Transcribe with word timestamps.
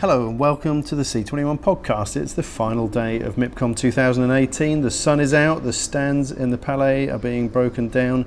Hello 0.00 0.28
and 0.28 0.38
welcome 0.38 0.84
to 0.84 0.94
the 0.94 1.02
C21 1.02 1.58
podcast. 1.58 2.14
It's 2.14 2.34
the 2.34 2.44
final 2.44 2.86
day 2.86 3.18
of 3.18 3.34
MIPCOM 3.34 3.74
2018. 3.74 4.82
The 4.82 4.92
sun 4.92 5.18
is 5.18 5.34
out, 5.34 5.64
the 5.64 5.72
stands 5.72 6.30
in 6.30 6.50
the 6.50 6.56
Palais 6.56 7.08
are 7.08 7.18
being 7.18 7.48
broken 7.48 7.88
down, 7.88 8.24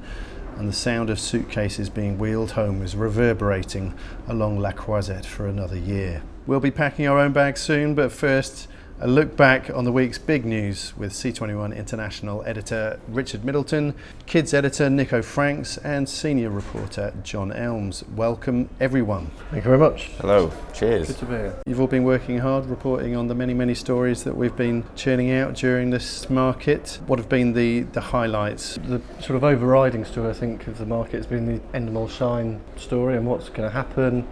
and 0.58 0.68
the 0.68 0.74
sound 0.74 1.10
of 1.10 1.18
suitcases 1.18 1.90
being 1.90 2.20
wheeled 2.20 2.52
home 2.52 2.81
is 2.81 2.94
reverberating 2.94 3.94
along 4.28 4.60
La 4.60 4.74
Croisette 4.74 5.26
for 5.26 5.47
another 5.47 5.78
year. 5.78 6.24
We'll 6.46 6.60
be 6.60 6.72
packing 6.72 7.08
our 7.08 7.18
own 7.18 7.31
bags 7.31 7.62
soon, 7.62 7.96
but 7.96 8.12
first, 8.12 8.67
a 9.02 9.08
look 9.08 9.36
back 9.36 9.68
on 9.72 9.83
the 9.83 9.92
week's 9.92 10.20
big 10.20 10.46
news 10.46 10.96
with 10.96 11.12
C21 11.12 11.76
International 11.76 12.44
editor 12.46 13.00
Richard 13.08 13.44
Middleton, 13.44 13.96
kids 14.28 14.54
editor 14.54 14.92
Nico 14.92 15.24
Franks, 15.24 15.78
and 15.78 16.08
senior 16.08 16.52
reporter 16.52 17.12
John 17.23 17.52
Elms. 17.52 18.04
Welcome, 18.16 18.70
everyone. 18.80 19.32
Thank 19.50 19.66
you 19.66 19.70
very 19.70 19.80
much. 19.80 20.12
Hello, 20.20 20.52
cheers. 20.76 21.08
Good 21.08 21.18
to 21.18 21.26
be 21.26 21.32
here. 21.32 21.60
You've 21.66 21.82
all 21.82 21.88
been 21.88 22.04
working 22.04 22.38
hard, 22.38 22.68
reporting 22.68 23.16
on 23.16 23.27
the 23.27 23.34
many, 23.34 23.55
many 23.55 23.74
stories 23.74 24.24
that 24.24 24.38
we've 24.38 24.55
been 24.55 24.84
churning 24.96 25.32
out 25.32 25.55
during 25.55 25.90
this 25.90 26.30
market. 26.30 26.99
What 27.08 27.18
have 27.18 27.27
been 27.27 27.54
the, 27.54 27.82
the 27.82 28.02
highlights? 28.02 28.76
The 28.76 29.02
sort 29.20 29.36
of 29.36 29.44
overriding 29.44 30.05
story, 30.05 30.30
I 30.30 30.34
think, 30.34 30.68
of 30.68 30.77
the 30.77 30.86
market 30.86 31.18
has 31.18 31.26
been 31.26 31.48
the 31.48 31.60
Endemol 31.76 32.08
Shine 32.08 32.62
story 32.76 33.18
and 33.18 33.26
what's 33.26 33.49
going 33.49 33.68
to 33.68 33.72
happen. 33.72 34.27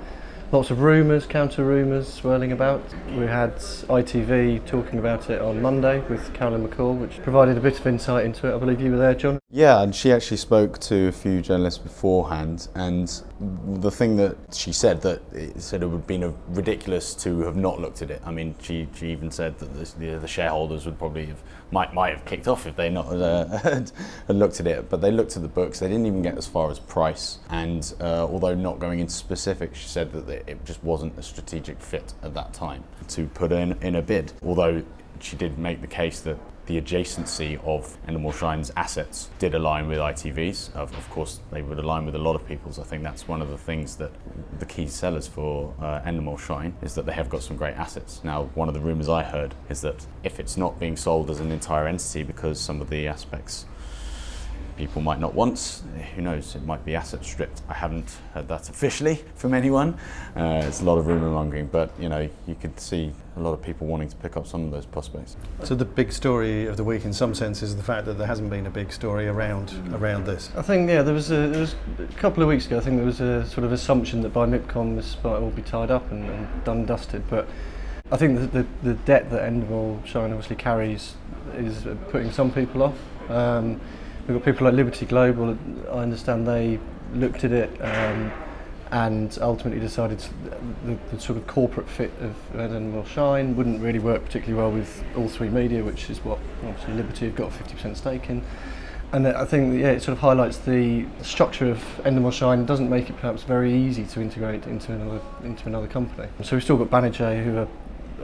Lots 0.52 0.72
of 0.72 0.82
rumours, 0.82 1.28
counter 1.28 1.64
rumours 1.64 2.12
swirling 2.12 2.54
about. 2.54 2.82
We 3.16 3.28
had 3.28 3.56
ITV 3.58 4.66
talking 4.66 4.98
about 4.98 5.30
it 5.30 5.44
on 5.44 5.62
Monday 5.62 6.00
with 6.10 6.34
Carolyn 6.34 6.68
McCall, 6.68 6.98
which 6.98 7.22
provided 7.22 7.56
a 7.56 7.62
bit 7.62 7.80
of 7.80 7.86
insight 7.86 8.26
into 8.26 8.48
it. 8.48 8.56
I 8.56 8.58
believe 8.58 8.82
you 8.82 8.90
were 8.90 8.98
there, 8.98 9.14
John. 9.14 9.38
Yeah, 9.52 9.84
and 9.84 9.94
she 9.94 10.12
actually 10.12 10.38
spoke 10.38 10.80
to 10.80 11.10
a 11.10 11.12
few 11.12 11.44
journalists 11.44 11.78
beforehand, 11.78 12.68
and 12.74 13.22
the 13.40 13.92
thing 13.92 14.16
that 14.18 14.38
she 14.52 14.74
said 14.74 15.02
that 15.04 15.22
it 15.32 15.62
said 15.62 15.84
it 15.84 15.86
would 15.86 15.98
have 15.98 16.08
been 16.08 16.36
ridiculous 16.48 17.14
to 17.16 17.42
have 17.42 17.56
not 17.56 17.80
looked 17.80 18.02
at 18.02 18.10
it. 18.10 18.22
I 18.26 18.32
mean, 18.32 18.56
she, 18.60 18.88
she 18.96 19.12
even 19.12 19.30
said 19.30 19.60
that 19.60 19.74
the, 19.74 20.18
the 20.18 20.28
shareholders 20.28 20.86
would 20.86 20.98
probably 20.98 21.28
have 21.28 21.44
might 21.72 21.94
might 21.94 22.16
have 22.16 22.26
kicked 22.26 22.48
off 22.48 22.66
if 22.66 22.76
they 22.76 22.90
not 22.90 23.06
uh, 23.08 23.46
had, 23.64 23.92
had 24.28 24.36
looked 24.36 24.60
at 24.60 24.68
it. 24.68 24.90
But 24.90 25.02
they 25.02 25.12
looked 25.12 25.36
at 25.36 25.42
the 25.42 25.48
books. 25.48 25.80
They 25.80 25.88
didn't 25.88 26.06
even 26.06 26.22
get 26.22 26.38
as 26.38 26.48
far 26.48 26.70
as 26.70 26.80
price. 26.80 27.40
And 27.50 27.94
uh, 28.02 28.26
although 28.26 28.56
not 28.56 28.80
going 28.80 29.00
into 29.00 29.14
specifics, 29.14 29.80
she 29.80 29.88
said 29.88 30.12
that 30.14 30.28
it 30.48 30.64
just 30.66 30.84
wasn't 30.84 31.18
a 31.18 31.24
strategic 31.24 31.82
fit 31.82 32.14
at 32.24 32.34
that 32.34 32.54
time 32.54 32.84
to 33.10 33.28
put 33.28 33.52
in 33.52 33.74
in 33.82 33.96
a 33.96 34.02
bid. 34.02 34.34
Although 34.44 34.84
she 35.20 35.36
did 35.36 35.58
make 35.58 35.82
the 35.82 35.88
case 35.88 36.22
that 36.22 36.38
the 36.70 36.80
adjacency 36.80 37.60
of 37.66 37.98
Endemol 38.08 38.32
Shine's 38.32 38.72
assets 38.76 39.30
did 39.40 39.56
align 39.56 39.88
with 39.88 39.98
ITV's. 39.98 40.70
Of, 40.76 40.96
of, 40.96 41.10
course, 41.10 41.40
they 41.52 41.64
would 41.64 41.80
align 41.80 42.06
with 42.06 42.14
a 42.14 42.20
lot 42.20 42.36
of 42.36 42.46
people's. 42.48 42.78
I 42.78 42.84
think 42.84 43.02
that's 43.02 43.28
one 43.28 43.42
of 43.42 43.50
the 43.50 43.58
things 43.58 43.96
that 43.96 44.12
the 44.60 44.68
key 44.68 44.88
sellers 44.88 45.28
for 45.28 45.74
uh, 45.82 46.02
Endemol 46.02 46.38
Shine 46.38 46.76
is 46.84 46.94
that 46.94 47.08
they 47.08 47.14
have 47.14 47.28
got 47.28 47.42
some 47.42 47.58
great 47.58 47.76
assets. 47.76 48.22
Now, 48.24 48.52
one 48.54 48.68
of 48.68 48.76
the 48.76 48.80
rumours 48.80 49.10
I 49.10 49.24
heard 49.24 49.56
is 49.68 49.82
that 49.82 50.06
if 50.24 50.40
it's 50.40 50.58
not 50.58 50.80
being 50.80 50.96
sold 50.96 51.32
as 51.32 51.40
an 51.40 51.52
entire 51.52 51.88
entity 51.88 52.22
because 52.22 52.62
some 52.62 52.82
of 52.82 52.92
the 52.92 53.08
aspects 53.08 53.66
people 54.80 55.02
might 55.02 55.20
not 55.20 55.36
want. 55.36 55.82
Who 56.16 56.22
knows? 56.22 56.56
It 56.56 56.64
might 56.64 56.86
be 56.86 56.96
asset 56.96 57.26
stripped. 57.26 57.62
I 57.68 57.74
haven't 57.74 58.16
heard 58.34 58.48
that 58.48 58.70
officially 58.70 59.22
from 59.36 59.54
anyone. 59.54 59.96
Uh, 60.38 60.64
it's 60.66 60.80
a 60.80 60.86
lot 60.86 60.98
of 60.98 61.06
rumour 61.06 61.30
mongering, 61.30 61.68
but 61.68 61.92
you 62.00 62.08
know, 62.08 62.30
you 62.48 62.56
could 62.56 62.80
see 62.80 63.12
a 63.36 63.42
lot 63.42 63.52
of 63.52 63.62
people 63.62 63.88
wanting 63.88 64.08
to 64.08 64.16
pick 64.16 64.38
up 64.38 64.48
some 64.48 64.64
of 64.64 64.72
those 64.72 64.86
prospects. 64.86 65.36
So 65.66 65.76
the 65.76 65.84
big 65.84 66.14
story 66.14 66.66
of 66.66 66.78
the 66.78 66.86
week, 66.86 67.04
in 67.04 67.12
some 67.12 67.36
sense, 67.36 67.62
is 67.62 67.76
the 67.76 67.84
fact 67.84 68.06
that 68.06 68.18
there 68.18 68.26
hasn't 68.26 68.50
been 68.50 68.68
a 68.68 68.70
big 68.70 68.94
story 68.94 69.28
around 69.28 69.74
around 69.94 70.26
this. 70.26 70.50
I 70.56 70.62
think 70.62 70.90
yeah, 70.90 71.02
there 71.02 71.14
was 71.14 71.30
a, 71.30 71.50
there 71.50 71.60
was 71.60 71.76
a 72.00 72.06
couple 72.16 72.42
of 72.42 72.48
weeks 72.48 72.66
ago. 72.66 72.78
I 72.78 72.80
think 72.80 72.96
there 72.96 73.06
was 73.06 73.20
a 73.20 73.46
sort 73.48 73.66
of 73.66 73.74
assumption 73.74 74.22
that 74.22 74.32
by 74.32 74.46
MIPCOM 74.46 74.96
this 74.96 75.18
might 75.26 75.40
all 75.40 75.52
be 75.52 75.62
tied 75.62 75.92
up 75.92 76.10
and, 76.10 76.24
and 76.24 76.64
done 76.64 76.78
and 76.80 76.88
dusted, 76.88 77.24
but. 77.30 77.48
I 78.12 78.18
think 78.18 78.40
the, 78.40 78.48
the, 78.48 78.68
the 78.82 78.94
debt 79.06 79.30
that 79.30 79.44
Endemol 79.44 80.04
Shine 80.04 80.32
obviously 80.32 80.56
carries 80.56 81.14
is 81.54 81.86
putting 82.10 82.32
some 82.32 82.52
people 82.52 82.82
off. 82.82 82.98
Um, 83.30 83.80
We've 84.30 84.38
got 84.38 84.46
people 84.46 84.66
like 84.66 84.76
Liberty 84.76 85.08
Global. 85.08 85.58
I 85.90 86.04
understand 86.04 86.48
they 86.48 86.80
looked 87.16 87.44
at 87.46 87.52
it 87.52 87.72
um, 87.82 88.32
and 88.92 89.36
ultimately 89.42 89.80
decided 89.80 90.24
the, 90.86 91.00
the, 91.12 91.20
sort 91.20 91.40
of 91.40 91.48
corporate 91.48 91.90
fit 91.90 92.12
of 92.22 92.36
Endemol 92.54 93.08
Shine 93.08 93.56
wouldn't 93.56 93.82
really 93.82 93.98
work 93.98 94.24
particularly 94.24 94.62
well 94.62 94.72
with 94.72 95.04
All3Media, 95.16 95.84
which 95.84 96.12
is 96.12 96.24
what 96.24 96.38
obviously 96.64 96.94
Liberty 96.94 97.26
have 97.26 97.36
got 97.36 97.52
a 97.52 97.64
50% 97.64 97.98
stake 97.98 98.30
in. 98.30 98.44
And 99.14 99.26
I 99.26 99.46
think 99.46 99.82
yeah, 99.82 99.94
it 99.94 100.04
sort 100.04 100.14
of 100.14 100.20
highlights 100.20 100.60
the 100.60 101.08
structure 101.24 101.72
of 101.72 101.80
Endemol 102.04 102.32
Shine 102.32 102.68
doesn't 102.68 102.88
make 102.88 103.10
it 103.10 103.18
perhaps 103.18 103.42
very 103.42 103.74
easy 103.74 104.06
to 104.06 104.22
integrate 104.22 104.68
into 104.68 104.94
another 104.94 105.22
into 105.44 105.66
another 105.66 105.88
company. 105.88 106.30
So 106.44 106.56
we've 106.56 106.64
still 106.64 106.78
got 106.78 106.92
Banijay 106.92 107.44
who 107.44 107.58
are 107.58 107.68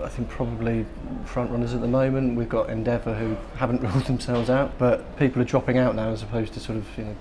I 0.04 0.10
think 0.10 0.30
probably 0.30 0.86
front 1.26 1.52
runners 1.52 1.74
at 1.74 1.82
the 1.82 1.88
moment. 1.88 2.36
We've 2.36 2.50
got 2.50 2.70
Endeavour 2.70 3.14
who 3.14 3.36
haven't 3.58 3.82
ruled 3.94 4.06
themselves 4.06 4.50
out, 4.50 4.78
but 4.78 5.18
people 5.18 5.42
are 5.42 5.46
dropping 5.46 5.78
out 5.78 5.96
now 5.96 6.10
as 6.10 6.24
opposed 6.24 6.54
to 6.54 6.60
sort 6.60 6.78
of 6.78 6.86
you 6.98 7.06
know 7.06 7.16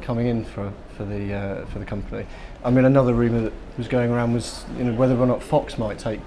coming 0.00 0.26
in 0.26 0.44
for 0.44 0.72
for 0.96 1.04
the 1.04 1.32
uh, 1.32 1.66
for 1.66 1.78
the 1.78 1.84
company. 1.84 2.26
I 2.64 2.70
mean, 2.70 2.84
another 2.84 3.14
rumor 3.14 3.40
that 3.42 3.52
was 3.76 3.88
going 3.88 4.10
around 4.10 4.32
was 4.32 4.64
you 4.76 4.84
know 4.84 4.94
whether 4.94 5.16
or 5.16 5.26
not 5.26 5.42
Fox 5.42 5.78
might 5.78 5.98
take 5.98 6.20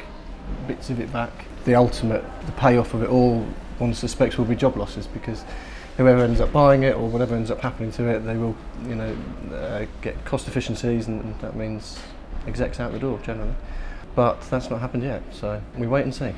bits 0.68 0.90
of 0.90 1.00
it 1.00 1.12
back. 1.12 1.32
The 1.66 1.76
ultimate, 1.76 2.24
the 2.46 2.52
payoff 2.54 2.94
of 2.94 3.04
it 3.04 3.10
all, 3.10 3.46
one 3.78 3.94
suspects 3.94 4.38
will 4.38 4.46
be 4.46 4.56
job 4.56 4.76
losses 4.76 5.08
because 5.08 5.44
whoever 5.98 6.24
ends 6.24 6.42
up 6.42 6.52
buying 6.52 6.84
it 6.84 6.96
or 6.96 7.08
whatever 7.08 7.36
ends 7.36 7.52
up 7.52 7.62
happening 7.62 7.92
to 7.94 8.08
it, 8.10 8.20
they 8.20 8.36
will 8.36 8.56
you 8.88 8.96
know 8.96 9.16
uh, 9.54 9.86
get 10.02 10.24
cost 10.26 10.48
efficiencies, 10.48 11.08
and, 11.08 11.40
that 11.40 11.56
means 11.56 12.00
execs 12.46 12.80
out 12.80 12.92
the 12.92 13.00
door 13.00 13.18
generally 13.24 13.54
but 14.16 14.42
that's 14.50 14.70
not 14.70 14.80
happened 14.80 15.04
yet. 15.04 15.22
So 15.32 15.62
we 15.78 15.88
wait 15.88 16.04
and 16.04 16.14
see. 16.14 16.32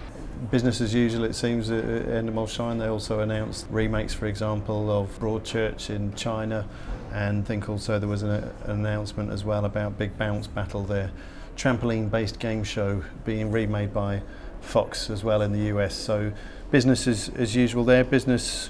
Business 0.52 0.82
as 0.82 0.94
usual, 0.94 1.24
it 1.24 1.34
seems, 1.34 1.72
uh, 1.72 1.76
uh, 1.76 2.18
at 2.18 2.26
Endemol 2.26 2.50
Shine. 2.50 2.78
They 2.78 2.88
also 2.88 3.22
announced 3.22 3.68
remakes, 3.70 4.14
for 4.14 4.28
example, 4.28 4.92
of 4.92 5.18
Broadchurch 5.20 5.90
in 5.90 6.14
China, 6.16 6.68
and 7.14 7.44
I 7.44 7.46
think 7.46 7.70
also 7.70 8.00
there 8.00 8.10
was 8.10 8.22
an, 8.22 8.32
an 8.32 8.54
announcement 8.66 9.32
as 9.32 9.46
well 9.46 9.64
about 9.64 9.98
Big 9.98 10.18
Bounce 10.18 10.48
Battle, 10.48 10.84
their 10.84 11.12
trampoline-based 11.56 12.38
game 12.40 12.64
show 12.64 13.04
being 13.24 13.50
remade 13.50 13.94
by 13.94 14.22
Fox 14.60 15.10
as 15.10 15.24
well 15.24 15.42
in 15.42 15.54
the 15.54 15.74
US. 15.74 15.96
So 15.96 16.34
business 16.72 17.08
as, 17.08 17.30
as 17.30 17.56
usual 17.56 17.86
there, 17.86 18.04
business 18.04 18.70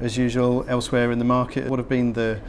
as 0.00 0.18
usual 0.18 0.64
elsewhere 0.68 1.10
in 1.10 1.18
the 1.18 1.24
market. 1.24 1.68
What 1.68 1.78
have 1.78 1.88
been 1.88 2.12
the 2.12 2.40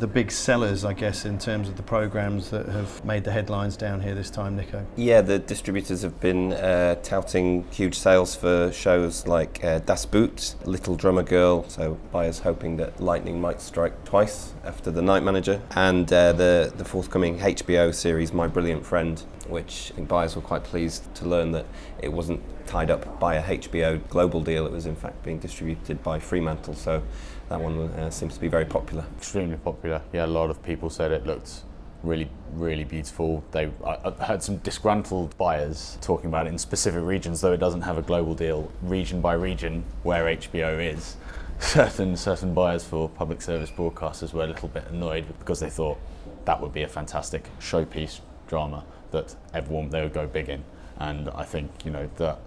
the 0.00 0.06
big 0.06 0.32
sellers, 0.32 0.84
I 0.84 0.94
guess, 0.94 1.26
in 1.26 1.38
terms 1.38 1.68
of 1.68 1.76
the 1.76 1.82
programs 1.82 2.50
that 2.50 2.66
have 2.66 3.04
made 3.04 3.22
the 3.22 3.30
headlines 3.30 3.76
down 3.76 4.00
here 4.00 4.14
this 4.14 4.30
time, 4.30 4.56
Nico? 4.56 4.84
Yeah, 4.96 5.20
the 5.20 5.38
distributors 5.38 6.00
have 6.02 6.18
been 6.20 6.54
uh, 6.54 6.94
touting 7.02 7.66
huge 7.70 7.98
sales 7.98 8.34
for 8.34 8.72
shows 8.72 9.26
like 9.26 9.62
uh, 9.62 9.80
Das 9.80 10.06
Boot, 10.06 10.54
Little 10.64 10.96
Drummer 10.96 11.22
Girl, 11.22 11.68
so 11.68 11.98
buyers 12.10 12.38
hoping 12.38 12.78
that 12.78 13.00
lightning 13.00 13.40
might 13.40 13.60
strike 13.60 14.04
twice 14.04 14.54
after 14.64 14.90
The 14.90 15.02
Night 15.02 15.22
Manager, 15.22 15.60
and 15.72 16.10
uh, 16.10 16.32
the, 16.32 16.72
the 16.76 16.84
forthcoming 16.84 17.38
HBO 17.38 17.94
series 17.94 18.32
My 18.32 18.46
Brilliant 18.46 18.86
Friend, 18.86 19.22
which 19.50 19.90
I 19.92 19.96
think 19.96 20.08
buyers 20.08 20.36
were 20.36 20.42
quite 20.42 20.64
pleased 20.64 21.14
to 21.16 21.26
learn 21.26 21.52
that 21.52 21.66
it 22.00 22.12
wasn't 22.12 22.40
tied 22.66 22.90
up 22.90 23.18
by 23.18 23.34
a 23.34 23.58
HBO 23.58 24.06
global 24.08 24.40
deal, 24.40 24.66
it 24.66 24.72
was 24.72 24.86
in 24.86 24.96
fact 24.96 25.22
being 25.24 25.38
distributed 25.38 26.02
by 26.02 26.18
Fremantle. 26.18 26.74
So 26.74 27.02
that 27.48 27.60
one 27.60 27.78
uh, 27.78 28.10
seems 28.10 28.34
to 28.34 28.40
be 28.40 28.48
very 28.48 28.64
popular. 28.64 29.04
Extremely 29.18 29.56
popular. 29.56 30.02
Yeah, 30.12 30.24
a 30.24 30.28
lot 30.28 30.50
of 30.50 30.62
people 30.62 30.88
said 30.88 31.10
it 31.10 31.26
looked 31.26 31.62
really, 32.02 32.30
really 32.52 32.84
beautiful. 32.84 33.44
They, 33.50 33.70
I, 33.84 33.98
have 34.04 34.18
heard 34.18 34.42
some 34.42 34.58
disgruntled 34.58 35.36
buyers 35.36 35.98
talking 36.00 36.26
about 36.26 36.46
it 36.46 36.50
in 36.50 36.58
specific 36.58 37.02
regions, 37.02 37.40
though 37.40 37.52
it 37.52 37.60
doesn't 37.60 37.82
have 37.82 37.98
a 37.98 38.02
global 38.02 38.34
deal, 38.34 38.70
region 38.82 39.20
by 39.20 39.34
region, 39.34 39.84
where 40.02 40.24
HBO 40.24 40.94
is. 40.94 41.16
Certain 41.58 42.16
certain 42.16 42.54
buyers 42.54 42.84
for 42.84 43.06
public 43.10 43.42
service 43.42 43.70
broadcasters 43.70 44.32
were 44.32 44.44
a 44.44 44.46
little 44.46 44.68
bit 44.68 44.86
annoyed 44.90 45.26
because 45.38 45.60
they 45.60 45.68
thought 45.68 45.98
that 46.46 46.58
would 46.58 46.72
be 46.72 46.84
a 46.84 46.88
fantastic 46.88 47.44
showpiece 47.60 48.20
drama 48.50 48.84
that 49.12 49.34
everyone 49.54 49.88
they 49.88 50.02
would 50.02 50.12
go 50.12 50.26
big 50.26 50.50
in. 50.50 50.62
And 50.98 51.30
I 51.30 51.44
think 51.44 51.70
you 51.84 51.90
know 51.90 52.10
that 52.16 52.38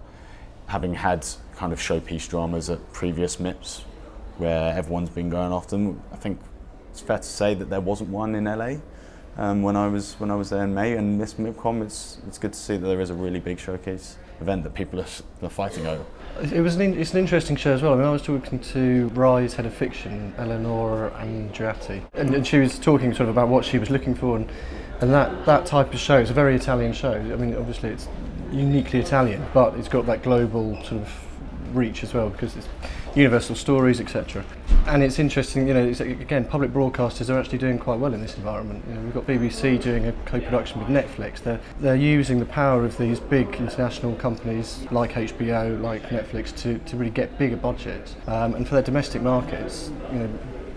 having 0.66 0.94
had 0.94 1.26
kind 1.56 1.72
of 1.72 1.80
showpiece 1.80 2.28
dramas 2.28 2.70
at 2.70 2.92
previous 2.92 3.36
MIPs 3.36 3.82
where 4.38 4.72
everyone's 4.76 5.10
been 5.10 5.30
going 5.30 5.52
after 5.52 5.70
them. 5.70 6.00
I 6.12 6.16
think 6.16 6.38
it's 6.90 7.00
fair 7.00 7.18
to 7.18 7.24
say 7.24 7.54
that 7.54 7.70
there 7.70 7.80
wasn't 7.80 8.10
one 8.10 8.34
in 8.34 8.44
LA 8.44 8.76
um, 9.36 9.62
when 9.62 9.76
I 9.76 9.88
was 9.88 10.14
when 10.14 10.30
I 10.30 10.36
was 10.36 10.50
there 10.50 10.62
in 10.62 10.74
May. 10.74 10.92
And 10.92 11.20
this 11.20 11.34
MIPCOM, 11.34 11.82
it's 11.82 12.18
it's 12.28 12.38
good 12.38 12.52
to 12.52 12.58
see 12.58 12.76
that 12.76 12.86
there 12.86 13.00
is 13.00 13.10
a 13.10 13.14
really 13.14 13.40
big 13.40 13.58
showcase 13.58 14.16
event 14.40 14.62
that 14.64 14.74
people 14.74 15.00
are, 15.00 15.06
are 15.42 15.48
fighting 15.48 15.86
over. 15.86 16.04
It 16.52 16.60
was 16.60 16.74
an, 16.74 16.98
it's 16.98 17.12
an 17.12 17.20
interesting 17.20 17.54
show 17.54 17.72
as 17.72 17.82
well. 17.82 17.92
I 17.92 17.96
mean, 17.96 18.06
I 18.06 18.10
was 18.10 18.22
talking 18.22 18.58
to 18.58 19.08
Rai's 19.14 19.54
head 19.54 19.66
of 19.66 19.74
fiction, 19.74 20.34
Eleanor 20.36 21.10
Andreatta, 21.10 22.02
and, 22.14 22.34
and 22.34 22.44
she 22.44 22.58
was 22.58 22.76
talking 22.78 23.14
sort 23.14 23.28
of 23.28 23.36
about 23.36 23.48
what 23.48 23.64
she 23.64 23.78
was 23.78 23.90
looking 23.90 24.16
for, 24.16 24.36
and 24.36 24.50
and 25.00 25.12
that 25.12 25.46
that 25.46 25.66
type 25.66 25.92
of 25.92 26.00
show 26.00 26.18
is 26.18 26.30
a 26.30 26.34
very 26.34 26.54
Italian 26.54 26.92
show. 26.92 27.12
I 27.12 27.36
mean, 27.36 27.56
obviously 27.56 27.90
it's 27.90 28.08
uniquely 28.52 29.00
Italian, 29.00 29.44
but 29.52 29.74
it's 29.74 29.88
got 29.88 30.06
that 30.06 30.22
global 30.22 30.76
sort 30.84 31.02
of 31.02 31.12
reach 31.76 32.04
as 32.04 32.14
well 32.14 32.30
because 32.30 32.56
it's 32.56 32.68
universal 33.14 33.54
stories, 33.54 34.00
etc. 34.00 34.44
and 34.86 35.02
it's 35.02 35.18
interesting, 35.18 35.68
you 35.68 35.74
know, 35.74 35.84
it's, 35.84 36.00
again, 36.00 36.44
public 36.44 36.72
broadcasters 36.72 37.32
are 37.32 37.38
actually 37.38 37.58
doing 37.58 37.78
quite 37.78 37.98
well 37.98 38.12
in 38.12 38.20
this 38.20 38.36
environment. 38.36 38.84
You 38.88 38.94
know, 38.94 39.00
we've 39.02 39.14
got 39.14 39.26
BBC 39.26 39.80
doing 39.80 40.06
a 40.06 40.12
co-production 40.24 40.80
with 40.80 40.88
Netflix. 40.88 41.42
They're 41.42 41.60
they're 41.80 41.96
using 41.96 42.38
the 42.38 42.46
power 42.46 42.84
of 42.84 42.96
these 42.98 43.20
big 43.20 43.54
international 43.54 44.14
companies 44.16 44.86
like 44.90 45.12
HBO, 45.12 45.80
like 45.80 46.02
Netflix, 46.08 46.54
to, 46.62 46.78
to 46.78 46.96
really 46.96 47.10
get 47.10 47.38
bigger 47.38 47.56
budgets. 47.56 48.16
Um, 48.26 48.54
and 48.54 48.66
for 48.66 48.74
their 48.74 48.82
domestic 48.82 49.22
markets, 49.22 49.90
you 50.12 50.20
know, 50.20 50.30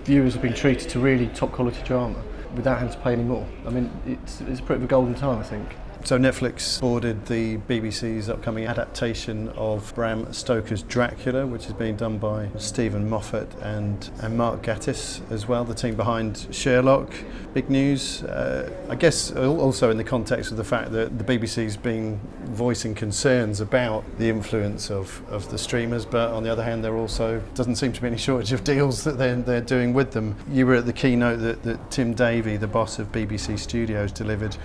viewers 0.03 0.33
have 0.33 0.41
been 0.41 0.53
treated 0.53 0.89
to 0.89 0.99
really 0.99 1.27
top 1.27 1.51
quality 1.51 1.81
drama 1.83 2.23
without 2.55 2.79
having 2.79 2.93
to 2.93 2.99
pay 2.99 3.13
any 3.13 3.23
more. 3.23 3.47
I 3.65 3.69
mean, 3.69 3.91
it's 4.05 4.41
it's 4.41 4.59
a 4.59 4.63
bit 4.63 4.77
of 4.77 4.83
a 4.83 4.87
golden 4.87 5.15
time, 5.15 5.39
I 5.39 5.43
think. 5.43 5.75
So 6.07 6.17
Netflix 6.17 6.79
boarded 6.79 7.25
the 7.25 7.57
BBC's 7.57 8.29
upcoming 8.29 8.65
adaptation 8.65 9.49
of 9.57 9.93
Bram 9.93 10.31
Stoker's 10.31 10.81
Dracula, 10.83 11.45
which 11.45 11.65
is 11.65 11.73
being 11.73 11.97
done 11.97 12.17
by 12.17 12.47
Steven 12.57 13.09
Moffat 13.09 13.53
and, 13.55 14.09
and 14.21 14.37
Mark 14.37 14.63
Gatiss 14.63 15.19
as 15.29 15.49
well, 15.49 15.65
the 15.65 15.75
team 15.75 15.95
behind 15.95 16.47
Sherlock. 16.49 17.13
Big 17.53 17.69
news, 17.69 18.23
uh, 18.23 18.71
I 18.87 18.95
guess 18.95 19.33
also 19.33 19.89
in 19.89 19.97
the 19.97 20.03
context 20.05 20.49
of 20.51 20.55
the 20.55 20.63
fact 20.63 20.93
that 20.93 21.17
the 21.17 21.25
BBC's 21.25 21.75
been 21.75 22.21
voicing 22.45 22.95
concerns 22.95 23.59
about 23.59 24.05
the 24.17 24.29
influence 24.29 24.89
of, 24.89 25.21
of 25.29 25.51
the 25.51 25.57
streamers, 25.57 26.05
but 26.05 26.31
on 26.31 26.41
the 26.41 26.49
other 26.49 26.63
hand, 26.63 26.85
there 26.85 26.95
also 26.95 27.41
doesn't 27.53 27.75
seem 27.75 27.91
to 27.91 27.99
be 27.99 28.07
any 28.07 28.15
shortage 28.15 28.53
of 28.53 28.63
deals 28.63 29.03
that 29.03 29.17
they're, 29.17 29.35
they're 29.35 29.59
doing 29.59 29.93
with 29.93 30.11
them. 30.11 30.37
You 30.49 30.67
were 30.67 30.75
at 30.75 30.85
the 30.85 30.93
keynote 30.93 31.41
that, 31.41 31.63
that 31.63 31.91
Tim 31.91 32.13
Davie, 32.13 32.55
the 32.55 32.65
boss 32.65 32.97
of 32.97 33.11
BBC 33.11 33.59
Studios, 33.59 34.13
delivered 34.13 34.55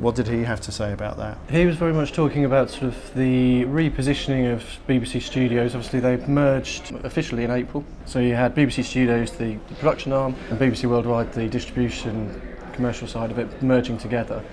what 0.00 0.14
did 0.14 0.26
he 0.26 0.42
have 0.42 0.60
to 0.62 0.67
say 0.72 0.92
about 0.92 1.16
that? 1.18 1.38
He 1.50 1.66
was 1.66 1.76
very 1.76 1.92
much 1.92 2.12
talking 2.12 2.44
about 2.44 2.70
sort 2.70 2.84
of 2.84 3.14
the 3.14 3.64
repositioning 3.64 4.52
of 4.52 4.64
BBC 4.88 5.22
Studios. 5.22 5.74
Obviously, 5.74 6.00
they've 6.00 6.28
merged 6.28 6.92
officially 7.04 7.44
in 7.44 7.50
April. 7.50 7.84
So 8.06 8.18
you 8.18 8.34
had 8.34 8.54
BBC 8.54 8.84
Studios, 8.84 9.32
the, 9.32 9.54
the 9.68 9.74
production 9.76 10.12
arm, 10.12 10.34
and 10.50 10.58
BBC 10.58 10.88
Worldwide, 10.88 11.32
the 11.32 11.48
distribution 11.48 12.40
commercial 12.72 13.08
side 13.08 13.30
of 13.30 13.38
it, 13.38 13.62
merging 13.62 13.98
together. 13.98 14.44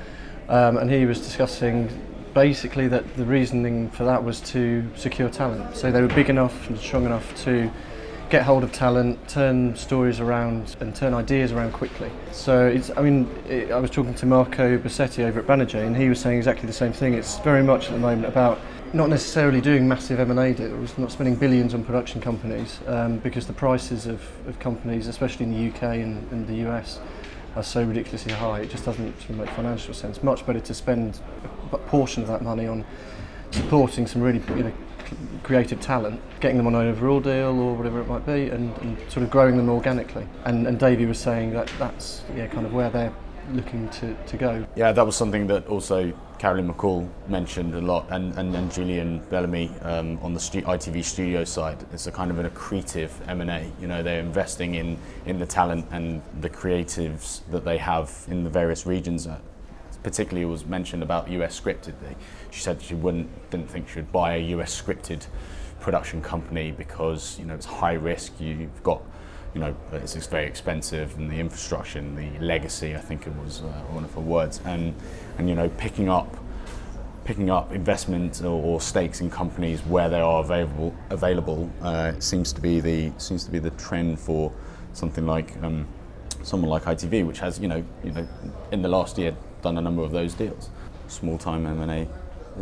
Um, 0.50 0.78
and 0.78 0.90
he 0.92 1.06
was 1.06 1.20
discussing 1.20 1.90
basically 2.34 2.88
that 2.90 3.16
the 3.16 3.26
reasoning 3.26 3.90
for 3.92 4.04
that 4.04 4.24
was 4.24 4.42
to 4.42 4.86
secure 4.96 5.30
talent. 5.30 5.76
So 5.76 5.92
they 5.92 6.02
were 6.02 6.08
big 6.08 6.30
enough 6.30 6.70
and 6.70 6.78
strong 6.78 7.06
enough 7.06 7.36
to 7.46 7.72
get 8.30 8.44
hold 8.44 8.63
of 8.63 8.72
talent, 8.72 9.27
turn 9.30 9.75
stories 9.75 10.19
around, 10.19 10.75
and 10.80 10.95
turn 10.95 11.13
ideas 11.13 11.51
around 11.51 11.74
quickly. 11.74 12.10
So 12.31 12.68
it's, 12.68 12.89
I 12.98 13.01
mean, 13.01 13.30
it, 13.48 13.72
I 13.72 13.77
was 13.77 13.92
talking 13.92 14.13
to 14.16 14.25
Marco 14.25 14.77
Bassetti 14.77 15.24
over 15.24 15.39
at 15.39 15.48
Banijay, 15.48 15.86
and 15.86 15.95
he 15.95 16.10
was 16.10 16.19
saying 16.19 16.38
exactly 16.38 16.66
the 16.66 16.74
same 16.74 16.92
thing. 16.92 17.13
It's 17.13 17.39
very 17.39 17.63
much 17.63 17.88
at 17.88 17.92
the 17.92 18.00
moment 18.00 18.25
about 18.25 18.60
not 18.94 19.10
necessarily 19.10 19.62
doing 19.62 19.88
massive 19.88 20.19
M&A 20.19 20.54
deals, 20.54 20.98
not 20.98 21.12
spending 21.12 21.36
billions 21.36 21.74
on 21.74 21.83
production 21.83 22.22
companies, 22.22 22.80
um, 22.88 23.19
because 23.19 23.45
the 23.45 23.54
prices 23.54 24.07
of, 24.07 24.22
of 24.48 24.57
companies, 24.60 25.07
especially 25.07 25.45
in 25.45 25.54
the 25.54 25.75
UK 25.75 25.83
and, 25.95 26.31
and 26.31 26.48
the 26.48 26.69
US, 26.69 27.00
are 27.56 27.63
so 27.63 27.83
ridiculously 27.83 28.33
high. 28.33 28.60
It 28.62 28.69
just 28.69 28.86
doesn't 28.86 29.18
sort 29.19 29.30
of 29.31 29.38
make 29.38 29.50
financial 29.50 29.94
sense. 29.94 30.22
Much 30.24 30.45
better 30.45 30.60
to 30.60 30.74
spend 30.74 31.19
a 31.72 31.77
portion 31.77 32.22
of 32.22 32.30
that 32.30 32.42
money 32.42 32.68
on 32.68 32.86
supporting 33.51 34.07
some 34.07 34.22
really 34.22 34.42
you 34.50 34.63
know, 34.63 34.74
creative 35.44 35.80
talent, 35.80 36.19
getting 36.40 36.57
them 36.57 36.68
on 36.68 36.75
an 36.75 36.88
overall 36.88 37.19
deal 37.19 37.60
or 37.60 37.75
whatever 37.75 38.02
it 38.02 38.07
might 38.07 38.25
be, 38.25 38.50
and, 38.50 38.75
and 38.80 38.98
sort 39.12 39.24
of 39.24 39.30
growing 39.30 39.57
them 39.57 39.69
organically. 39.69 40.28
And, 40.46 40.68
and 40.68 40.80
Davie 40.80 41.06
was 41.06 41.19
saying 41.19 41.54
that 41.54 41.72
that's 41.78 42.24
yeah, 42.36 42.48
kind 42.48 42.66
of 42.66 42.74
where 42.74 42.90
they're 42.90 43.13
looking 43.52 43.90
to, 43.90 44.13
to 44.13 44.38
go. 44.38 44.66
Yeah, 44.75 44.92
that 44.92 45.06
was 45.06 45.16
something 45.16 45.48
that 45.48 45.68
also 45.68 46.12
Carolyn 46.38 46.72
McCall 46.72 47.10
mentioned 47.28 47.74
a 47.75 47.81
lot, 47.81 48.07
and, 48.10 48.34
and, 48.38 48.56
and 48.56 48.72
Julian 48.72 49.19
Bellamy 49.30 49.72
um, 49.81 50.19
on 50.22 50.34
the 50.34 50.40
stu- 50.40 50.62
ITV 50.62 51.04
studio 51.04 51.44
side. 51.44 51.86
It's 51.94 52.08
a 52.08 52.12
kind 52.12 52.31
of 52.31 52.40
an 52.40 52.50
accretive 52.50 53.12
M&A. 53.28 53.72
You 53.80 53.88
know, 53.88 54.04
they're 54.04 54.19
investing 54.19 54.75
in, 54.75 54.98
in 55.25 55.40
the 55.40 55.46
talent 55.46 55.86
and 55.92 56.22
the 56.42 56.50
creatives 56.50 57.42
that 57.51 57.63
they 57.63 57.78
have 57.78 58.25
in 58.28 58.44
the 58.44 58.50
various 58.50 58.86
regions. 58.86 59.28
Particularly 60.06 60.46
was 60.46 60.68
mentioned 60.68 61.02
about 61.02 61.31
US 61.31 61.60
scripted. 61.60 61.96
She 62.52 62.62
said 62.62 62.80
she 62.80 62.94
wouldn't 62.94 63.28
didn't 63.50 63.72
think 63.72 63.90
she 63.90 63.96
would 63.96 64.12
buy 64.12 64.36
a 64.36 64.40
US 64.56 64.80
scripted 64.80 65.25
production 65.80 66.22
company 66.22 66.69
because 66.69 67.40
you 67.40 67.46
know 67.46 67.56
it's 67.56 67.66
high 67.66 67.94
risk. 67.94 68.34
You've 68.40 68.84
got 68.84 69.02
you 69.56 69.62
know 69.62 69.75
it's, 69.94 70.16
it's 70.16 70.28
very 70.28 70.46
expensive 70.46 71.18
and 71.18 71.28
the 71.28 71.40
infrastructure 71.40 71.98
and 71.98 72.16
the 72.16 72.30
legacy. 72.40 72.96
I 72.96 73.00
think 73.00 73.25
it 73.25 73.36
was 73.44 73.63
uh, 73.63 73.66
one 73.90 74.04
of 74.04 74.13
her 74.13 74.22
words. 74.22 74.62
And 74.63 74.94
and 75.40 75.50
you 75.50 75.56
know 75.56 75.69
picking 75.69 76.08
up 76.08 76.38
picking 77.24 77.50
up 77.50 77.72
investment 77.72 78.44
or, 78.44 78.62
or, 78.63 78.80
stakes 78.80 79.22
in 79.22 79.31
companies 79.31 79.81
where 79.88 80.10
they 80.10 80.22
are 80.22 80.42
available 80.42 80.96
available 81.10 81.68
uh, 81.81 82.13
seems 82.19 82.54
to 82.54 82.62
be 82.62 82.80
the 82.80 83.12
seems 83.18 83.44
to 83.44 83.50
be 83.50 83.58
the 83.58 83.72
trend 83.72 84.19
for 84.19 84.51
something 84.94 85.25
like 85.25 85.58
um, 85.63 85.88
someone 86.44 86.69
like 86.69 86.84
ITV, 86.84 87.25
which 87.25 87.40
has 87.40 87.60
you 87.60 87.68
know 87.68 87.84
you 88.04 88.12
know 88.12 88.28
in 88.72 88.84
the 88.84 88.90
last 88.90 89.18
year 89.18 89.36
done 89.66 89.78
a 89.80 89.82
number 89.82 90.04
of 90.04 90.12
those 90.12 90.36
deals. 90.36 90.70
Small 91.08 91.40
time 91.40 91.66
M&A 91.66 92.08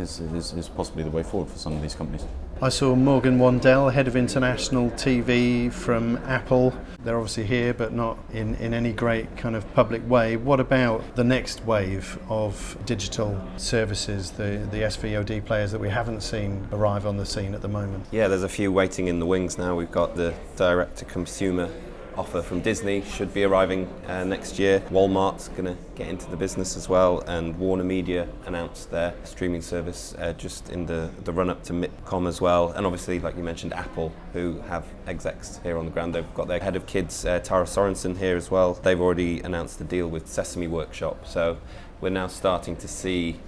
is, 0.00 0.20
is, 0.20 0.54
is 0.54 0.68
possibly 0.70 1.02
the 1.02 1.10
way 1.10 1.22
forward 1.22 1.50
for 1.50 1.58
some 1.58 1.74
of 1.74 1.82
these 1.82 1.94
companies. 1.94 2.24
I 2.62 2.70
saw 2.70 2.94
Morgan 2.94 3.38
Wandell, 3.38 3.92
head 3.92 4.08
of 4.08 4.16
international 4.16 4.90
TV 4.92 5.70
from 5.70 6.16
Apple. 6.24 6.72
They're 7.04 7.18
obviously 7.18 7.44
here, 7.44 7.74
but 7.74 7.92
not 7.92 8.16
in, 8.32 8.54
in 8.54 8.72
any 8.72 8.92
great 8.92 9.36
kind 9.36 9.54
of 9.54 9.70
public 9.74 10.08
way. 10.08 10.36
What 10.36 10.60
about 10.60 11.14
the 11.14 11.24
next 11.24 11.66
wave 11.66 12.18
of 12.30 12.78
digital 12.86 13.38
services, 13.58 14.30
the, 14.30 14.66
the 14.70 14.78
SVOD 14.78 15.44
players 15.44 15.72
that 15.72 15.80
we 15.80 15.90
haven't 15.90 16.22
seen 16.22 16.66
arrive 16.72 17.06
on 17.06 17.18
the 17.18 17.26
scene 17.26 17.54
at 17.54 17.60
the 17.60 17.68
moment? 17.68 18.06
Yeah, 18.12 18.28
there's 18.28 18.44
a 18.44 18.48
few 18.48 18.72
waiting 18.72 19.08
in 19.08 19.18
the 19.18 19.26
wings 19.26 19.58
now. 19.58 19.74
We've 19.74 19.90
got 19.90 20.16
the 20.16 20.32
direct 20.56 20.96
to 20.98 21.04
consumer 21.04 21.68
offer 22.16 22.42
from 22.42 22.60
Disney 22.60 23.02
should 23.02 23.32
be 23.34 23.44
arriving 23.44 23.88
uh, 24.06 24.24
next 24.24 24.58
year. 24.58 24.80
Walmart's 24.90 25.48
going 25.48 25.64
to 25.64 25.76
get 25.94 26.08
into 26.08 26.30
the 26.30 26.36
business 26.36 26.76
as 26.76 26.88
well, 26.88 27.20
and 27.26 27.58
Warner 27.58 27.84
Media 27.84 28.28
announced 28.46 28.90
their 28.90 29.14
streaming 29.24 29.62
service 29.62 30.14
uh, 30.18 30.32
just 30.34 30.70
in 30.70 30.86
the, 30.86 31.10
the 31.24 31.32
run 31.32 31.50
up 31.50 31.62
to 31.64 31.72
MIPCOM 31.72 32.28
as 32.28 32.40
well. 32.40 32.70
And 32.72 32.86
obviously, 32.86 33.18
like 33.20 33.36
you 33.36 33.42
mentioned, 33.42 33.72
Apple, 33.72 34.12
who 34.32 34.60
have 34.68 34.84
execs 35.06 35.60
here 35.62 35.76
on 35.76 35.84
the 35.84 35.90
ground. 35.90 36.14
They've 36.14 36.34
got 36.34 36.48
their 36.48 36.60
head 36.60 36.76
of 36.76 36.86
kids, 36.86 37.24
uh, 37.24 37.40
Tara 37.40 37.64
Sorensen, 37.64 38.16
here 38.16 38.36
as 38.36 38.50
well. 38.50 38.74
They've 38.74 39.00
already 39.00 39.40
announced 39.40 39.80
a 39.80 39.84
deal 39.84 40.08
with 40.08 40.26
Sesame 40.26 40.68
Workshop, 40.68 41.26
so 41.26 41.58
we're 42.00 42.10
now 42.10 42.26
starting 42.26 42.76
to 42.76 42.88
see 42.88 43.40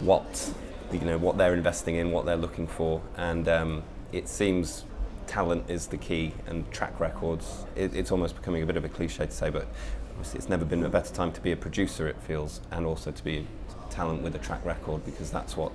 what 0.00 0.52
you 0.92 1.00
know 1.00 1.18
what 1.18 1.38
they're 1.38 1.54
investing 1.54 1.96
in, 1.96 2.10
what 2.10 2.26
they're 2.26 2.36
looking 2.36 2.66
for, 2.66 3.00
and 3.16 3.48
um, 3.48 3.82
it 4.12 4.28
seems 4.28 4.84
talent 5.30 5.70
is 5.70 5.86
the 5.86 5.96
key 5.96 6.32
and 6.48 6.68
track 6.72 6.98
records. 6.98 7.64
It, 7.76 7.94
it's 7.94 8.10
almost 8.10 8.34
becoming 8.34 8.64
a 8.64 8.66
bit 8.66 8.76
of 8.76 8.84
a 8.84 8.88
cliche 8.88 9.26
to 9.26 9.32
say, 9.32 9.48
but 9.48 9.68
obviously 10.10 10.38
it's 10.38 10.48
never 10.48 10.64
been 10.64 10.84
a 10.84 10.88
better 10.88 11.14
time 11.14 11.30
to 11.32 11.40
be 11.40 11.52
a 11.52 11.56
producer, 11.56 12.08
it 12.08 12.16
feels, 12.22 12.60
and 12.72 12.84
also 12.84 13.12
to 13.12 13.24
be 13.24 13.46
a 13.70 13.92
talent 13.92 14.22
with 14.22 14.34
a 14.34 14.40
track 14.40 14.64
record 14.64 15.04
because 15.04 15.30
that's 15.30 15.56
what 15.56 15.70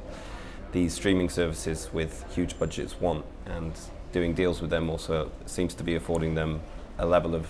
these 0.74 0.94
streaming 0.94 1.30
services 1.30 1.90
with 1.94 2.26
huge 2.36 2.60
budgets 2.60 3.00
want. 3.00 3.26
And 3.46 3.72
doing 4.12 4.34
deals 4.34 4.60
with 4.60 4.72
them 4.72 4.90
also 4.90 5.32
seems 5.46 5.74
to 5.76 5.86
be 5.86 5.96
affording 5.96 6.36
them 6.36 6.60
a 6.98 7.06
level 7.06 7.34
of 7.34 7.48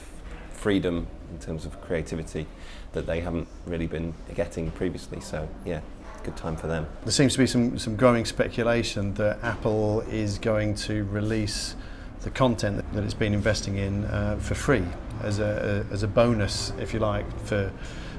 freedom 0.52 1.08
in 1.32 1.40
terms 1.40 1.66
of 1.66 1.82
creativity 1.82 2.46
that 2.94 3.08
they 3.08 3.20
haven't 3.20 3.48
really 3.66 3.88
been 3.88 4.14
getting 4.36 4.70
previously. 4.70 5.22
So, 5.22 5.50
yeah, 5.66 5.82
good 6.24 6.38
time 6.38 6.56
for 6.56 6.68
them. 6.68 6.86
There 7.04 7.12
seems 7.12 7.34
to 7.34 7.40
be 7.40 7.48
some, 7.48 7.80
some 7.80 7.96
growing 7.96 8.26
speculation 8.26 9.16
that 9.16 9.44
Apple 9.44 10.02
is 10.02 10.38
going 10.38 10.76
to 10.76 11.06
release 11.06 11.76
the 12.25 12.32
content 12.32 12.84
that 12.94 13.03
it's 13.03 13.13
been 13.13 13.36
investing 13.36 13.77
in 13.77 14.03
uh, 14.05 14.36
for 14.41 14.55
free 14.55 14.84
as 15.22 15.38
a, 15.38 15.86
as 15.91 16.01
a 16.01 16.08
bonus, 16.08 16.74
if 16.79 16.91
you 16.94 17.00
like, 17.00 17.25
for 17.46 17.72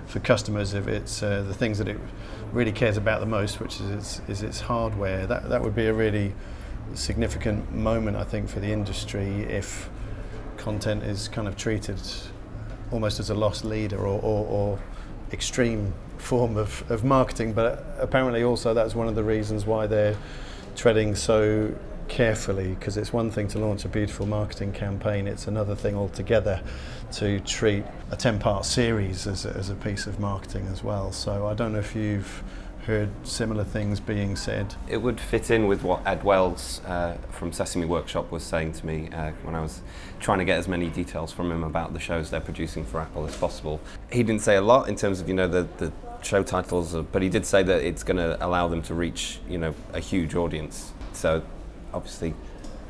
for 0.06 0.20
customers 0.20 0.72
if 0.72 0.86
it's 0.86 1.20
uh, 1.20 1.42
the 1.42 1.52
things 1.52 1.78
that 1.78 1.88
it 1.88 1.98
really 2.52 2.70
cares 2.70 2.96
about 2.96 3.18
the 3.18 3.26
most, 3.26 3.58
which 3.58 3.80
is 3.80 3.90
its, 3.90 4.20
is 4.28 4.42
its 4.42 4.60
hardware. 4.60 5.26
That 5.26 5.48
that 5.48 5.60
would 5.60 5.74
be 5.74 5.86
a 5.86 5.92
really 5.92 6.32
significant 6.94 7.74
moment, 7.74 8.16
I 8.16 8.22
think, 8.22 8.48
for 8.48 8.60
the 8.60 8.72
industry 8.72 9.42
if 9.42 9.90
content 10.56 11.02
is 11.02 11.26
kind 11.26 11.48
of 11.48 11.56
treated 11.56 12.00
almost 12.92 13.18
as 13.18 13.30
a 13.30 13.34
lost 13.34 13.64
leader 13.64 13.98
or, 13.98 14.20
or, 14.22 14.46
or 14.46 14.78
extreme 15.32 15.92
form 16.18 16.56
of, 16.56 16.88
of 16.88 17.02
marketing. 17.02 17.52
But 17.52 17.84
apparently, 17.98 18.44
also 18.44 18.72
that's 18.72 18.94
one 18.94 19.08
of 19.08 19.16
the 19.16 19.24
reasons 19.24 19.66
why 19.66 19.88
they're 19.88 20.16
treading 20.76 21.16
so 21.16 21.74
carefully 22.08 22.68
because 22.68 22.96
it's 22.96 23.12
one 23.12 23.30
thing 23.30 23.48
to 23.48 23.58
launch 23.58 23.84
a 23.84 23.88
beautiful 23.88 24.26
marketing 24.26 24.72
campaign, 24.72 25.26
it's 25.26 25.46
another 25.46 25.74
thing 25.74 25.94
altogether 25.94 26.60
to 27.12 27.40
treat 27.40 27.84
a 28.10 28.16
10 28.16 28.38
part 28.38 28.64
series 28.64 29.26
as 29.26 29.46
a, 29.46 29.50
as 29.50 29.70
a 29.70 29.74
piece 29.74 30.06
of 30.06 30.18
marketing 30.20 30.66
as 30.72 30.82
well. 30.82 31.12
So 31.12 31.46
I 31.46 31.54
don't 31.54 31.72
know 31.72 31.78
if 31.78 31.94
you've 31.94 32.42
heard 32.86 33.10
similar 33.26 33.64
things 33.64 33.98
being 33.98 34.36
said. 34.36 34.74
It 34.88 34.98
would 34.98 35.20
fit 35.20 35.50
in 35.50 35.66
with 35.66 35.82
what 35.82 36.06
Ed 36.06 36.22
Wells 36.22 36.80
uh, 36.86 37.16
from 37.30 37.52
Sesame 37.52 37.84
Workshop 37.84 38.30
was 38.30 38.44
saying 38.44 38.72
to 38.74 38.86
me 38.86 39.08
uh, 39.12 39.32
when 39.42 39.56
I 39.56 39.60
was 39.60 39.82
trying 40.20 40.38
to 40.38 40.44
get 40.44 40.58
as 40.58 40.68
many 40.68 40.88
details 40.88 41.32
from 41.32 41.50
him 41.50 41.64
about 41.64 41.92
the 41.92 41.98
shows 41.98 42.30
they're 42.30 42.40
producing 42.40 42.84
for 42.84 43.00
Apple 43.00 43.26
as 43.26 43.36
possible. 43.36 43.80
He 44.10 44.22
didn't 44.22 44.42
say 44.42 44.56
a 44.56 44.62
lot 44.62 44.88
in 44.88 44.94
terms 44.94 45.20
of 45.20 45.28
you 45.28 45.34
know 45.34 45.48
the, 45.48 45.66
the 45.78 45.92
show 46.22 46.42
titles, 46.44 46.94
but 46.94 47.22
he 47.22 47.28
did 47.28 47.44
say 47.44 47.62
that 47.64 47.82
it's 47.82 48.04
going 48.04 48.18
to 48.18 48.44
allow 48.44 48.68
them 48.68 48.82
to 48.82 48.94
reach 48.94 49.40
you 49.48 49.58
know 49.58 49.74
a 49.92 50.00
huge 50.00 50.36
audience. 50.36 50.92
So 51.12 51.42
obviously 51.92 52.34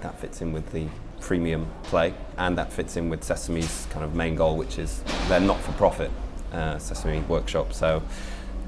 that 0.02 0.18
fits 0.18 0.40
in 0.40 0.52
with 0.52 0.72
the 0.72 0.86
freemium 1.20 1.66
play, 1.84 2.14
and 2.36 2.56
that 2.58 2.72
fits 2.72 2.96
in 2.96 3.08
with 3.08 3.22
Sesame's 3.22 3.86
kind 3.90 4.04
of 4.04 4.14
main 4.14 4.36
goal, 4.36 4.56
which 4.56 4.78
is 4.78 5.02
they're 5.28 5.40
not 5.40 5.60
for 5.60 5.72
profit, 5.72 6.10
uh, 6.52 6.78
Sesame 6.78 7.20
Workshop. 7.20 7.72
So 7.72 8.02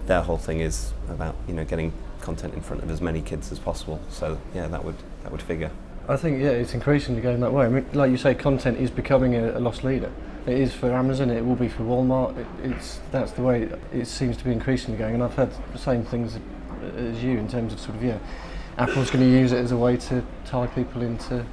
their 0.06 0.22
whole 0.22 0.38
thing 0.38 0.60
is 0.60 0.92
about 1.08 1.36
you 1.46 1.54
know 1.54 1.64
getting 1.64 1.92
content 2.20 2.54
in 2.54 2.60
front 2.60 2.82
of 2.82 2.90
as 2.90 3.00
many 3.00 3.22
kids 3.22 3.52
as 3.52 3.58
possible. 3.58 4.00
So 4.10 4.38
yeah, 4.54 4.66
that 4.68 4.84
would 4.84 4.96
that 5.22 5.32
would 5.32 5.42
figure. 5.42 5.70
I 6.08 6.16
think 6.16 6.42
yeah, 6.42 6.50
it's 6.50 6.74
increasingly 6.74 7.20
going 7.20 7.40
that 7.40 7.52
way. 7.52 7.66
I 7.66 7.68
mean, 7.68 7.86
like 7.92 8.10
you 8.10 8.16
say, 8.16 8.34
content 8.34 8.78
is 8.78 8.90
becoming 8.90 9.34
a, 9.34 9.58
a 9.58 9.60
lost 9.60 9.84
leader. 9.84 10.10
It 10.46 10.58
is 10.58 10.72
for 10.72 10.90
Amazon. 10.90 11.28
It 11.28 11.44
will 11.44 11.56
be 11.56 11.68
for 11.68 11.82
Walmart. 11.82 12.38
It, 12.38 12.46
it's 12.64 13.00
that's 13.12 13.32
the 13.32 13.42
way 13.42 13.70
it 13.92 14.06
seems 14.06 14.36
to 14.38 14.44
be 14.44 14.52
increasingly 14.52 14.98
going. 14.98 15.14
And 15.14 15.22
I've 15.22 15.34
heard 15.34 15.50
the 15.72 15.78
same 15.78 16.04
things 16.04 16.38
as 16.96 17.22
you 17.22 17.38
in 17.38 17.48
terms 17.48 17.72
of 17.72 17.80
sort 17.80 17.96
of 17.96 18.02
yeah, 18.02 18.18
Apple's 18.78 19.10
going 19.10 19.24
to 19.24 19.30
use 19.30 19.50
it 19.50 19.58
as 19.58 19.72
a 19.72 19.76
way 19.76 19.96
to 19.96 20.24
tie 20.44 20.68
people 20.68 21.02
into 21.02 21.44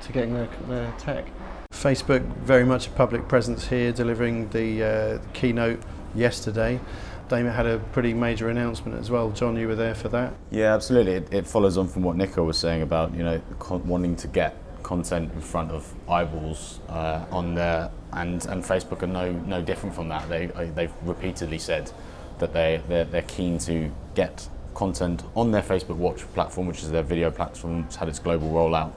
to 0.00 0.12
getting 0.12 0.32
their, 0.32 0.48
their 0.66 0.90
tech. 0.98 1.26
Facebook 1.70 2.22
very 2.38 2.64
much 2.64 2.86
a 2.86 2.90
public 2.90 3.28
presence 3.28 3.68
here, 3.68 3.92
delivering 3.92 4.48
the 4.48 4.82
uh, 4.82 5.18
keynote 5.34 5.80
yesterday. 6.14 6.80
Damon 7.28 7.52
had 7.52 7.66
a 7.66 7.78
pretty 7.92 8.14
major 8.14 8.48
announcement 8.48 8.98
as 8.98 9.10
well. 9.10 9.30
John, 9.30 9.56
you 9.56 9.68
were 9.68 9.74
there 9.74 9.94
for 9.94 10.08
that. 10.08 10.32
Yeah, 10.50 10.74
absolutely. 10.74 11.12
It, 11.12 11.32
it 11.32 11.46
follows 11.46 11.76
on 11.76 11.86
from 11.86 12.02
what 12.02 12.16
Nico 12.16 12.44
was 12.44 12.58
saying 12.58 12.82
about 12.82 13.14
you 13.14 13.22
know 13.22 13.40
con- 13.58 13.86
wanting 13.86 14.16
to 14.16 14.28
get 14.28 14.56
content 14.82 15.32
in 15.34 15.40
front 15.40 15.70
of 15.70 15.94
eyeballs 16.08 16.80
uh, 16.88 17.24
on 17.30 17.54
there, 17.54 17.90
and 18.14 18.44
and 18.46 18.64
Facebook 18.64 19.02
are 19.02 19.06
no 19.06 19.32
no 19.32 19.62
different 19.62 19.94
from 19.94 20.08
that. 20.08 20.28
They 20.28 20.46
they've 20.74 20.92
repeatedly 21.02 21.58
said 21.58 21.92
that 22.38 22.52
they 22.52 22.82
they're, 22.88 23.04
they're 23.04 23.22
keen 23.22 23.58
to 23.58 23.92
get 24.14 24.48
content 24.80 25.22
on 25.36 25.50
their 25.50 25.60
Facebook 25.60 25.96
Watch 25.96 26.20
platform, 26.32 26.66
which 26.66 26.82
is 26.82 26.90
their 26.90 27.02
video 27.02 27.30
platform. 27.30 27.84
It's 27.86 27.96
had 27.96 28.08
its 28.08 28.18
global 28.18 28.48
rollout. 28.48 28.92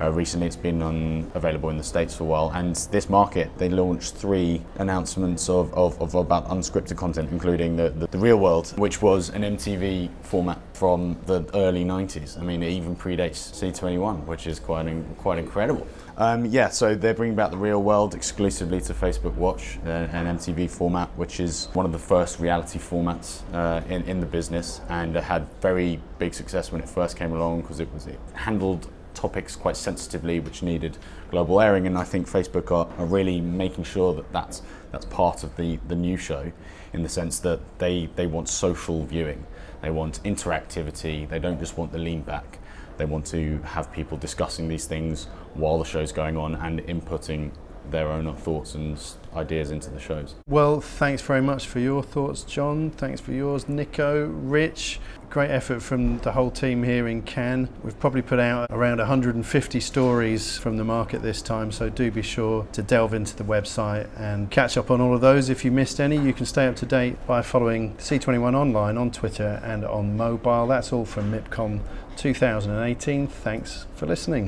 Uh, 0.00 0.10
recently, 0.10 0.46
it's 0.46 0.56
been 0.56 0.82
on, 0.82 1.30
available 1.34 1.70
in 1.70 1.76
the 1.76 1.84
States 1.84 2.16
for 2.16 2.24
a 2.24 2.26
while. 2.26 2.50
And 2.54 2.74
this 2.90 3.08
market, 3.08 3.50
they 3.58 3.68
launched 3.68 4.14
three 4.14 4.60
announcements 4.78 5.48
of, 5.48 5.72
of, 5.74 6.00
of 6.00 6.14
about 6.14 6.48
unscripted 6.48 6.96
content, 6.96 7.30
including 7.30 7.76
the, 7.76 7.90
the, 7.90 8.06
the, 8.08 8.18
Real 8.18 8.38
World, 8.38 8.72
which 8.78 9.02
was 9.02 9.30
an 9.30 9.42
MTV 9.42 10.08
format 10.22 10.58
from 10.72 11.16
the 11.26 11.44
early 11.54 11.84
90s. 11.84 12.38
I 12.38 12.42
mean, 12.42 12.62
it 12.62 12.70
even 12.70 12.96
predates 12.96 13.52
C21, 13.52 14.24
which 14.24 14.46
is 14.46 14.58
quite, 14.58 14.86
in, 14.86 15.04
quite 15.18 15.38
incredible. 15.38 15.86
Um, 16.16 16.46
yeah, 16.46 16.68
so 16.68 16.94
they're 16.94 17.14
bringing 17.14 17.34
back 17.36 17.50
the 17.50 17.56
Real 17.56 17.82
World 17.82 18.14
exclusively 18.14 18.80
to 18.82 18.94
Facebook 18.94 19.34
Watch, 19.34 19.78
uh, 19.84 19.88
an 19.88 20.38
MTV 20.38 20.70
format, 20.70 21.08
which 21.16 21.40
is 21.40 21.66
one 21.72 21.86
of 21.86 21.92
the 21.92 21.98
first 21.98 22.38
reality 22.38 22.78
formats 22.78 23.42
uh, 23.52 23.84
in, 23.88 24.02
in 24.04 24.20
the 24.20 24.26
business 24.26 24.80
and 24.88 25.16
it 25.16 25.22
had 25.22 25.46
very 25.60 26.00
big 26.18 26.34
success 26.34 26.70
when 26.70 26.80
it 26.80 26.88
first 26.88 27.16
came 27.16 27.32
along 27.32 27.62
because 27.62 27.80
it 27.80 27.92
was 27.92 28.06
it 28.06 28.18
handled 28.34 28.88
topics 29.14 29.56
quite 29.56 29.76
sensitively 29.76 30.40
which 30.40 30.62
needed 30.62 30.98
global 31.30 31.60
airing 31.60 31.86
and 31.86 31.96
I 31.96 32.04
think 32.04 32.28
Facebook 32.28 32.70
are, 32.70 32.88
are 32.98 33.06
really 33.06 33.40
making 33.40 33.84
sure 33.84 34.14
that 34.14 34.32
that's, 34.32 34.62
that's 34.92 35.06
part 35.06 35.44
of 35.44 35.56
the, 35.56 35.78
the 35.88 35.96
new 35.96 36.16
show 36.16 36.52
in 36.92 37.02
the 37.02 37.08
sense 37.08 37.40
that 37.40 37.60
they, 37.78 38.08
they 38.16 38.26
want 38.26 38.48
social 38.48 39.04
viewing, 39.04 39.44
they 39.82 39.90
want 39.90 40.22
interactivity, 40.22 41.28
they 41.28 41.38
don't 41.38 41.58
just 41.58 41.76
want 41.76 41.92
the 41.92 41.98
lean 41.98 42.22
back, 42.22 42.58
they 42.96 43.04
want 43.04 43.26
to 43.26 43.58
have 43.62 43.92
people 43.92 44.16
discussing 44.16 44.68
these 44.68 44.86
things 44.86 45.24
while 45.54 45.78
the 45.78 45.84
show's 45.84 46.12
going 46.12 46.36
on 46.36 46.54
and 46.54 46.80
inputting 46.82 47.50
their 47.90 48.08
own 48.08 48.34
thoughts 48.36 48.74
and 48.74 48.98
ideas 49.34 49.70
into 49.70 49.90
the 49.90 50.00
shows. 50.00 50.34
Well, 50.48 50.80
thanks 50.80 51.22
very 51.22 51.40
much 51.40 51.66
for 51.66 51.80
your 51.80 52.02
thoughts, 52.02 52.42
John. 52.42 52.90
Thanks 52.90 53.20
for 53.20 53.32
yours, 53.32 53.68
Nico, 53.68 54.26
Rich. 54.26 55.00
Great 55.30 55.50
effort 55.50 55.82
from 55.82 56.18
the 56.18 56.32
whole 56.32 56.50
team 56.50 56.84
here 56.84 57.08
in 57.08 57.22
Cannes. 57.22 57.68
We've 57.82 57.98
probably 57.98 58.22
put 58.22 58.38
out 58.38 58.68
around 58.70 58.98
150 58.98 59.80
stories 59.80 60.56
from 60.56 60.76
the 60.76 60.84
market 60.84 61.22
this 61.22 61.42
time, 61.42 61.72
so 61.72 61.88
do 61.88 62.10
be 62.10 62.22
sure 62.22 62.66
to 62.72 62.82
delve 62.82 63.14
into 63.14 63.34
the 63.34 63.42
website 63.42 64.08
and 64.16 64.50
catch 64.50 64.76
up 64.76 64.90
on 64.90 65.00
all 65.00 65.14
of 65.14 65.20
those. 65.20 65.48
If 65.48 65.64
you 65.64 65.72
missed 65.72 66.00
any, 66.00 66.16
you 66.16 66.32
can 66.32 66.46
stay 66.46 66.66
up 66.66 66.76
to 66.76 66.86
date 66.86 67.16
by 67.26 67.42
following 67.42 67.94
C21 67.96 68.54
online 68.54 68.96
on 68.96 69.10
Twitter 69.10 69.60
and 69.64 69.84
on 69.84 70.16
mobile. 70.16 70.68
That's 70.68 70.92
all 70.92 71.04
from 71.04 71.32
MIPCOM 71.32 71.80
2018. 72.16 73.26
Thanks 73.26 73.86
for 73.96 74.06
listening. 74.06 74.46